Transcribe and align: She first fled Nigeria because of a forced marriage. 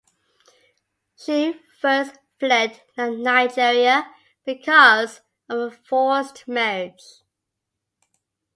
She 1.15 1.59
first 1.79 2.17
fled 2.39 2.81
Nigeria 2.97 4.11
because 4.43 5.21
of 5.47 5.59
a 5.59 5.69
forced 5.69 6.47
marriage. 6.47 7.03